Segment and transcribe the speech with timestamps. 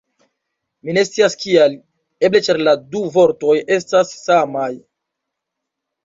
[0.85, 1.75] Mi ne scias kial.
[2.29, 4.71] Eble ĉar la du vortoj estas samaj!